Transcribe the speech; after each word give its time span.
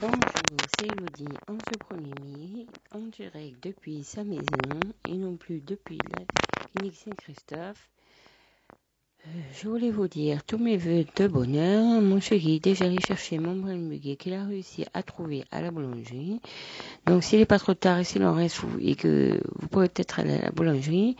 Bonjour, 0.00 0.16
c'est 0.78 0.86
Elodie 0.86 1.36
en 1.46 1.58
ce 1.58 1.76
premier 1.76 2.14
mai, 2.24 2.66
en 2.94 3.00
direct 3.00 3.62
depuis 3.62 4.02
sa 4.02 4.24
maison 4.24 4.80
et 5.06 5.12
non 5.12 5.36
plus 5.36 5.60
depuis 5.60 5.98
la 6.16 6.24
clinique 6.64 6.96
Saint-Christophe. 6.96 7.90
Euh, 9.26 9.30
je 9.52 9.68
voulais 9.68 9.90
vous 9.90 10.08
dire 10.08 10.42
tous 10.44 10.56
mes 10.56 10.78
voeux 10.78 11.04
de 11.16 11.26
bonheur. 11.26 12.00
Mon 12.00 12.18
chéri 12.18 12.56
est 12.56 12.64
déjà 12.64 12.86
allé 12.86 12.98
chercher 13.06 13.38
mon 13.38 13.54
brin 13.54 13.76
muguet 13.76 14.16
qu'il 14.16 14.32
a 14.32 14.42
réussi 14.46 14.86
à 14.94 15.02
trouver 15.02 15.44
à 15.50 15.60
la 15.60 15.70
boulangerie. 15.70 16.40
Donc 17.04 17.22
s'il 17.22 17.38
n'est 17.38 17.44
pas 17.44 17.58
trop 17.58 17.74
tard 17.74 17.98
et 17.98 18.04
s'il 18.04 18.24
en 18.24 18.32
reste 18.32 18.62
et 18.80 18.94
que 18.94 19.38
vous 19.58 19.68
pourrez 19.68 19.90
peut-être 19.90 20.20
aller 20.20 20.38
à 20.38 20.44
la 20.44 20.50
boulangerie, 20.50 21.16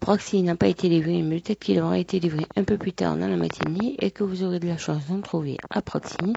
Proxy 0.00 0.42
n'a 0.42 0.54
pas 0.54 0.68
été 0.68 0.90
livré, 0.90 1.22
mais 1.22 1.40
peut-être 1.40 1.60
qu'il 1.60 1.80
aura 1.80 1.98
été 1.98 2.20
livré 2.20 2.44
un 2.56 2.64
peu 2.64 2.76
plus 2.76 2.92
tard 2.92 3.16
dans 3.16 3.26
la 3.26 3.36
matinée 3.36 3.96
et 4.00 4.10
que 4.10 4.22
vous 4.22 4.42
aurez 4.42 4.60
de 4.60 4.68
la 4.68 4.76
chance 4.76 5.06
d'en 5.08 5.22
trouver 5.22 5.56
à 5.70 5.80
Proxy. 5.80 6.34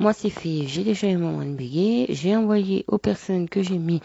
Moi, 0.00 0.12
c'est 0.12 0.30
fait. 0.30 0.66
J'ai 0.66 0.84
déjà 0.84 1.08
eu 1.08 1.16
mon 1.16 1.38
muguet. 1.38 2.06
J'ai 2.10 2.36
envoyé 2.36 2.84
aux 2.88 2.98
personnes 2.98 3.48
que 3.48 3.62
j'ai 3.62 3.78
mis 3.78 4.00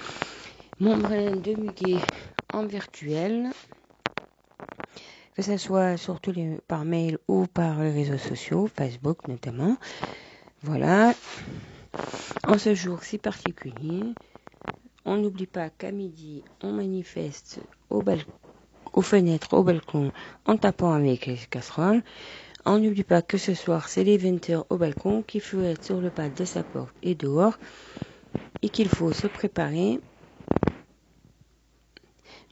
mon 0.79 0.97
brin 0.97 1.35
de 1.35 1.53
muguet 1.53 1.99
en 2.51 2.65
virtuel 2.65 3.51
que 5.35 5.41
ce 5.41 5.57
soit 5.57 5.97
surtout 5.97 6.33
par 6.67 6.85
mail 6.85 7.17
ou 7.27 7.47
par 7.47 7.81
les 7.81 7.91
réseaux 7.91 8.17
sociaux, 8.17 8.67
Facebook 8.67 9.27
notamment. 9.27 9.77
Voilà. 10.61 11.13
En 12.47 12.57
ce 12.57 12.75
jour 12.75 13.03
si 13.03 13.17
particulier, 13.17 14.03
on 15.05 15.17
n'oublie 15.17 15.47
pas 15.47 15.69
qu'à 15.69 15.91
midi, 15.91 16.43
on 16.61 16.71
manifeste 16.71 17.59
au 17.89 18.03
aux 18.93 19.01
fenêtres, 19.01 19.53
au 19.53 19.63
balcon, 19.63 20.11
en 20.45 20.55
tapant 20.55 20.93
avec 20.93 21.25
les 21.25 21.37
casseroles. 21.49 22.03
On 22.65 22.79
n'oublie 22.79 23.03
pas 23.03 23.21
que 23.21 23.37
ce 23.37 23.53
soir, 23.53 23.89
c'est 23.89 24.03
les 24.03 24.17
20h 24.17 24.65
au 24.69 24.77
balcon, 24.77 25.21
qu'il 25.21 25.41
faut 25.41 25.61
sur 25.81 25.99
le 25.99 26.09
pas 26.09 26.29
de 26.29 26.45
sa 26.45 26.63
porte 26.63 26.95
et 27.03 27.15
dehors, 27.15 27.57
et 28.61 28.69
qu'il 28.69 28.87
faut 28.87 29.11
se 29.11 29.27
préparer 29.27 29.99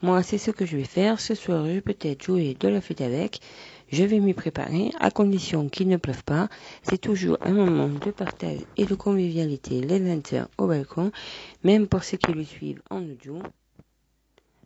moi, 0.03 0.23
c'est 0.23 0.40
ce 0.40 0.50
que 0.50 0.66
je 0.66 0.78
vais 0.78 0.84
faire. 0.84 1.20
Ce 1.20 1.36
soir, 1.36 1.64
je 1.68 1.73
vais 1.73 1.81
peut-être 1.81 2.23
jouer 2.23 2.56
de 2.59 2.68
la 2.68 2.81
fête 2.81 3.02
avec. 3.02 3.40
Je 3.92 4.03
vais 4.03 4.20
m'y 4.20 4.34
préparer, 4.34 4.90
à 5.00 5.12
condition 5.12 5.70
qu'il 5.70 5.90
ne 5.90 5.98
pleuve 5.98 6.23
pas. 6.23 6.50
C'est 6.81 6.98
toujours 7.00 7.38
un 7.42 7.52
moment 7.52 7.88
de 7.88 8.09
partage 8.09 8.62
et 8.78 8.86
de 8.86 8.96
convivialité 8.96 9.80
les 9.80 10.00
20 10.00 10.34
heures 10.34 10.50
au 10.58 10.66
balcon, 10.66 11.12
même 11.64 11.88
pour 11.88 12.03
ceux 12.03 12.18
qui 12.18 12.34
le 12.34 12.44
suivent 12.44 12.81
en 12.90 13.03
audio. 13.03 13.40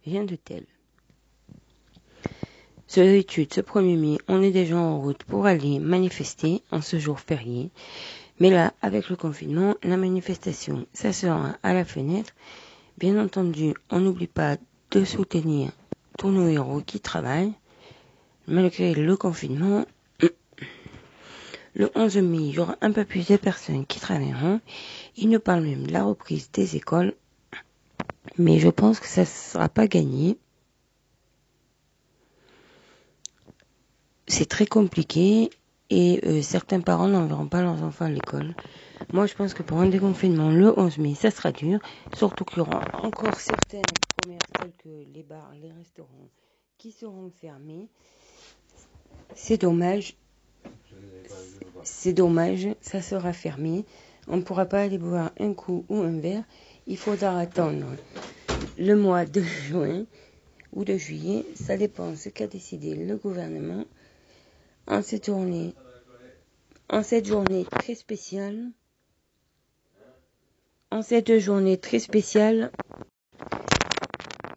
Rien 0.06 0.24
de 0.24 0.36
tel. 0.36 0.64
Ce 2.88 3.00
étude, 3.02 3.54
ce 3.54 3.62
premier 3.62 3.96
mai, 3.96 4.18
on 4.28 4.44
est 4.44 4.52
déjà 4.52 4.78
en 4.78 5.00
route 5.02 5.24
pour 5.24 5.48
aller 5.48 5.80
manifester 5.80 6.62
en 6.72 6.82
ce 6.82 7.00
jour 7.00 7.20
férié. 7.20 7.72
Mais 8.40 8.50
là, 8.52 8.74
avec 8.82 9.10
le 9.10 9.16
confinement, 9.16 9.76
la 9.84 9.98
manifestation, 9.98 10.86
ça 10.94 11.12
sera 11.12 11.58
à 11.64 11.74
la 11.74 11.84
fenêtre. 11.84 12.34
Bien 12.98 13.18
entendu, 13.22 13.74
on 13.90 14.00
n'oublie 14.00 14.28
pas 14.28 14.58
de 14.92 15.04
soutenir 15.04 15.72
tous 16.18 16.30
nos 16.30 16.48
héros 16.48 16.82
qui 16.82 17.00
travaillent, 17.00 17.54
malgré 18.48 18.94
le 18.94 19.18
confinement. 19.18 19.86
Le 21.74 21.90
11 21.96 22.18
mai, 22.18 22.38
il 22.38 22.54
y 22.54 22.60
aura 22.60 22.78
un 22.82 22.92
peu 22.92 23.04
plus 23.04 23.28
de 23.28 23.36
personnes 23.36 23.86
qui 23.86 24.00
travailleront. 24.00 24.62
Il 25.18 25.30
nous 25.30 25.42
parle 25.42 25.64
même 25.64 25.88
de 25.88 25.92
la 25.92 26.04
reprise 26.04 26.50
des 26.54 26.78
écoles. 26.78 27.14
Mais 28.38 28.60
je 28.60 28.70
pense 28.70 29.00
que 29.00 29.08
ça 29.08 29.22
ne 29.22 29.26
sera 29.26 29.70
pas 29.70 29.88
gagné. 29.88 30.38
C'est 34.38 34.50
très 34.50 34.66
compliqué 34.66 35.50
et 35.90 36.20
euh, 36.26 36.42
certains 36.42 36.82
parents 36.82 37.08
n'enverront 37.08 37.48
pas 37.48 37.62
leurs 37.62 37.82
enfants 37.84 38.04
à 38.04 38.10
l'école. 38.10 38.54
Moi, 39.14 39.28
je 39.28 39.34
pense 39.34 39.54
que 39.54 39.64
pour 39.64 39.78
un 39.78 39.88
déconfinement 39.88 40.50
le 40.50 40.78
11 40.78 40.98
mai, 40.98 41.16
ça 41.16 41.32
sera 41.32 41.54
dur, 41.54 41.80
surtout 42.18 42.44
qu'il 42.44 42.58
y 42.58 42.60
aura 42.60 42.82
encore 43.02 43.40
certains 43.40 43.80
commerces 44.22 44.52
tels 44.60 44.74
que 44.84 45.06
les 45.14 45.24
bars, 45.24 45.54
les 45.62 45.72
restaurants 45.72 46.28
qui 46.78 46.92
seront 46.92 47.32
fermés. 47.40 47.88
C'est 49.36 49.62
dommage. 49.62 50.18
C'est 51.86 52.12
dommage, 52.12 52.68
ça 52.82 53.02
sera 53.02 53.32
fermé. 53.32 53.86
On 54.28 54.36
ne 54.36 54.42
pourra 54.42 54.66
pas 54.66 54.82
aller 54.82 54.98
boire 54.98 55.32
un 55.40 55.54
coup 55.54 55.86
ou 55.88 56.02
un 56.02 56.20
verre. 56.20 56.44
Il 56.88 56.98
faudra 56.98 57.40
attendre 57.40 57.86
le 58.78 58.96
mois 58.98 59.24
de 59.24 59.40
juin 59.40 60.06
ou 60.74 60.84
de 60.84 60.98
juillet. 60.98 61.46
Ça 61.56 61.78
dépend 61.78 62.18
ce 62.18 62.28
qu'a 62.28 62.48
décidé 62.48 62.96
le 62.96 63.16
gouvernement 63.16 63.86
en 64.88 65.02
cette 65.02 65.26
journée, 65.26 65.74
en 66.90 67.04
cette 67.04 67.26
journée 67.26 67.66
très 67.66 67.96
spéciale, 67.96 68.72
en 70.92 71.02
cette 71.02 71.40
journée 71.40 71.78
très 71.78 72.00
spéciale. 72.00 72.72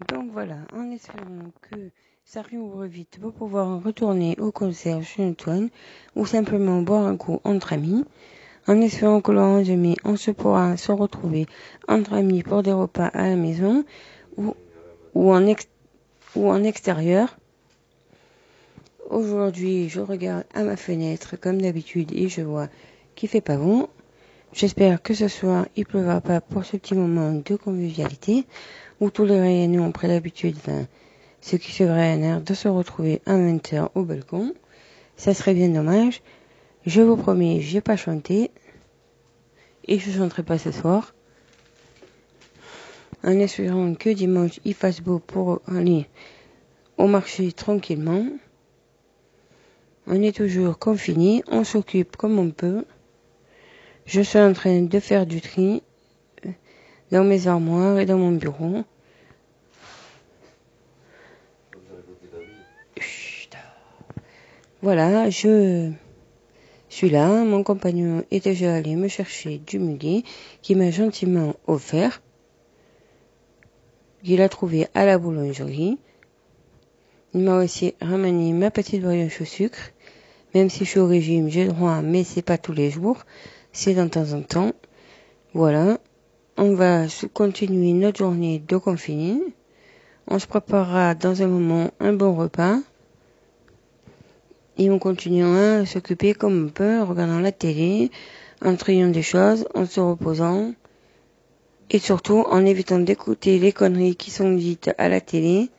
Donc 0.09 0.31
voilà, 0.33 0.59
en 0.73 0.91
espérant 0.91 1.51
que 1.63 1.91
ça 2.25 2.43
réouvre 2.43 2.85
vite 2.85 3.19
pour 3.21 3.33
pouvoir 3.33 3.83
retourner 3.83 4.37
au 4.39 4.53
concert 4.53 5.03
chez 5.03 5.25
Antoine 5.25 5.71
ou 6.15 6.27
simplement 6.27 6.83
boire 6.83 7.07
un 7.07 7.17
coup 7.17 7.41
entre 7.45 7.73
amis. 7.73 8.05
En 8.67 8.83
espérant 8.83 9.23
que 9.23 9.33
le 9.33 9.41
11 9.41 9.71
mai, 9.71 9.97
on 10.05 10.17
se 10.17 10.31
pourra 10.31 10.77
se 10.77 10.93
retrouver 10.93 11.47
entre 11.89 12.13
amis 12.13 12.43
pour 12.43 12.63
des 12.63 12.73
repas 12.73 13.07
à 13.07 13.29
la 13.29 13.37
maison 13.37 13.83
ou, 14.37 14.55
ou, 15.15 15.33
en, 15.33 15.43
ou 16.37 16.51
en 16.51 16.63
extérieur. 16.65 17.38
Aujourd'hui, 19.11 19.89
je 19.89 20.01
regarde 20.01 20.45
à 20.53 20.65
ma 20.65 20.77
fenêtre 20.77 21.37
comme 21.41 21.63
d'habitude 21.63 22.13
et 22.13 22.29
je 22.29 22.43
vois 22.43 22.69
qu'il 23.15 23.31
fait 23.31 23.41
pas 23.41 23.57
bon. 23.57 23.89
J'espère 24.53 25.01
que 25.01 25.15
ce 25.15 25.29
soir 25.29 25.67
il 25.77 25.87
pleuvra 25.87 26.21
pas 26.21 26.43
pour 26.43 26.67
ce 26.67 26.77
petit 26.77 26.95
moment 26.95 27.33
de 27.33 27.57
convivialité 27.57 28.45
où 29.01 29.09
tous 29.09 29.25
les 29.25 29.41
réunions 29.41 29.87
ont 29.87 29.93
pris 29.93 30.09
l'habitude, 30.09 30.59
ce 31.41 31.57
qui 31.57 31.73
serait 31.73 32.13
un 32.13 32.21
air 32.21 32.41
de 32.43 32.53
se 32.53 32.69
retrouver 32.69 33.23
à 33.25 33.35
20h 33.39 33.89
au 33.95 34.03
balcon. 34.03 34.53
Ça 35.17 35.33
serait 35.33 35.55
bien 35.55 35.71
dommage. 35.71 36.21
Je 36.85 37.01
vous 37.01 37.17
promets, 37.17 37.63
je 37.63 37.75
vais 37.75 37.81
pas 37.81 37.97
chanter 37.97 38.51
et 39.87 39.99
je 39.99 40.11
chanterai 40.11 40.43
pas 40.43 40.59
ce 40.59 40.71
soir. 40.71 41.15
En 43.25 43.39
espérant 43.39 43.95
que 43.95 44.11
dimanche 44.11 44.61
il 44.67 44.75
fasse 44.75 45.01
beau 45.01 45.19
pour 45.19 45.63
aller 45.67 46.07
au 46.99 47.07
marché 47.07 47.53
tranquillement. 47.53 48.27
On 50.11 50.23
est 50.23 50.35
toujours 50.35 50.79
confiné, 50.79 51.43
on 51.49 51.65
s'occupe 51.65 52.17
comme 52.17 52.39
on 52.39 52.51
peut. 52.51 52.87
Je 54.07 54.23
suis 54.23 54.39
en 54.39 54.55
train 54.55 54.81
de 54.81 55.01
faire 55.01 55.27
du 55.27 55.43
tri 55.43 55.83
euh, 56.47 56.51
dans 57.13 57.25
mes 57.25 57.47
armoires 57.47 57.99
et 57.99 58.07
dans 58.07 58.17
mon 58.17 58.33
bureau. 58.33 58.85
Voilà, 64.81 65.29
je 65.29 65.93
suis 66.89 67.11
là. 67.11 67.45
Mon 67.45 67.63
compagnon 67.63 68.25
est 68.31 68.45
déjà 68.45 68.77
allé 68.77 68.97
me 68.97 69.09
chercher 69.09 69.59
du 69.59 69.79
muguet 69.79 70.23
qui 70.63 70.75
m'a 70.75 70.91
gentiment 70.91 71.55
offert. 71.67 72.23
Il 74.25 74.41
a 74.41 74.49
trouvé 74.49 74.87
à 74.95 75.05
la 75.05 75.19
boulangerie. 75.19 75.99
Il 77.35 77.41
m'a 77.43 77.59
aussi 77.63 77.95
ramené 78.01 78.55
ma 78.55 78.71
petite 78.71 79.03
brioche 79.03 79.43
au 79.43 79.45
sucre 79.45 79.93
même 80.59 80.71
si 80.71 80.85
je 80.85 80.91
suis 80.91 80.99
au 80.99 81.07
régime, 81.07 81.49
j'ai 81.49 81.67
le 81.67 81.73
droit, 81.73 82.03
mais 82.03 82.25
c'est 82.25 82.43
pas 82.43 82.59
tous 82.59 82.73
les 82.73 82.91
jours. 82.91 83.19
C'est 83.71 83.95
de 83.95 84.09
temps 84.09 84.33
en 84.33 84.43
temps. 84.43 84.73
Voilà. 85.55 85.99
On 86.57 86.75
va 86.75 87.05
continuer 87.33 87.93
notre 87.93 88.19
journée 88.19 88.61
de 88.67 88.77
confinement. 88.77 89.41
On 90.27 90.41
se 90.41 90.49
préparera 90.49 91.15
dans 91.15 91.43
un 91.43 91.47
moment 91.47 91.93
un 92.01 92.13
bon 92.13 92.35
repas. 92.35 92.81
Et 94.79 94.91
on 94.91 94.99
continuera 94.99 95.77
à 95.77 95.87
s'occuper 95.87 96.35
comme 96.35 96.67
on 96.67 96.69
peut, 96.71 96.99
en 96.99 97.07
regardant 97.07 97.39
la 97.39 97.53
télé, 97.53 98.11
en 98.61 98.75
triant 98.75 99.11
des 99.11 99.23
choses, 99.23 99.65
en 99.77 99.87
se 99.87 100.01
reposant. 100.01 100.73
Et 101.91 102.01
surtout 102.01 102.45
en 102.51 102.67
évitant 102.67 102.99
d'écouter 102.99 103.61
les 103.61 103.71
conneries 103.71 104.17
qui 104.17 104.33
sont 104.33 104.53
dites 104.53 104.91
à 104.99 105.09
la 105.09 105.21
télé 105.21 105.71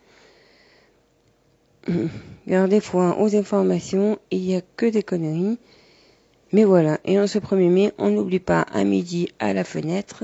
Gardez 2.49 2.79
foi 2.79 3.15
aux 3.21 3.35
informations, 3.35 4.17
il 4.31 4.41
n'y 4.41 4.55
a 4.55 4.61
que 4.75 4.87
des 4.87 5.03
conneries. 5.03 5.59
Mais 6.51 6.63
voilà, 6.63 6.99
et 7.05 7.19
en 7.19 7.27
ce 7.27 7.37
1er 7.37 7.69
mai, 7.69 7.91
on 7.99 8.09
n'oublie 8.09 8.39
pas 8.39 8.61
à 8.61 8.83
midi 8.83 9.29
à 9.37 9.53
la 9.53 9.63
fenêtre, 9.63 10.23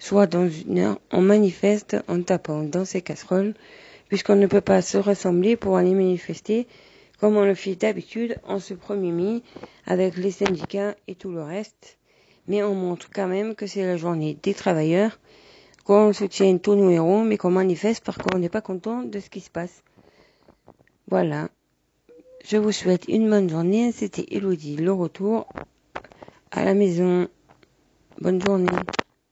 soit 0.00 0.26
dans 0.26 0.48
une 0.48 0.78
heure, 0.80 1.00
on 1.12 1.20
manifeste 1.20 1.96
en 2.08 2.20
tapant 2.22 2.64
dans 2.64 2.84
ses 2.84 3.02
casseroles, 3.02 3.54
puisqu'on 4.08 4.34
ne 4.34 4.48
peut 4.48 4.62
pas 4.62 4.82
se 4.82 4.98
rassembler 4.98 5.54
pour 5.54 5.76
aller 5.76 5.94
manifester 5.94 6.66
comme 7.20 7.36
on 7.36 7.44
le 7.44 7.54
fait 7.54 7.76
d'habitude 7.76 8.36
en 8.42 8.58
ce 8.58 8.74
1er 8.74 9.12
mai 9.12 9.42
avec 9.86 10.16
les 10.16 10.32
syndicats 10.32 10.96
et 11.06 11.14
tout 11.14 11.30
le 11.30 11.42
reste. 11.44 11.98
Mais 12.48 12.64
on 12.64 12.74
montre 12.74 13.10
quand 13.14 13.28
même 13.28 13.54
que 13.54 13.68
c'est 13.68 13.86
la 13.86 13.96
journée 13.96 14.36
des 14.42 14.54
travailleurs, 14.54 15.20
qu'on 15.84 16.12
soutient 16.12 16.58
tous 16.58 16.74
nos 16.74 16.90
héros, 16.90 17.22
mais 17.22 17.36
qu'on 17.36 17.52
manifeste 17.52 18.04
parce 18.04 18.18
qu'on 18.18 18.40
n'est 18.40 18.48
pas 18.48 18.60
content 18.60 19.04
de 19.04 19.20
ce 19.20 19.30
qui 19.30 19.40
se 19.40 19.50
passe. 19.50 19.84
Voilà. 21.08 21.48
Je 22.44 22.56
vous 22.56 22.72
souhaite 22.72 23.08
une 23.08 23.28
bonne 23.28 23.48
journée. 23.50 23.92
C'était 23.92 24.26
Elodie, 24.30 24.76
le 24.76 24.92
retour 24.92 25.46
à 26.50 26.64
la 26.64 26.74
maison. 26.74 27.28
Bonne 28.20 28.40
journée. 28.42 28.70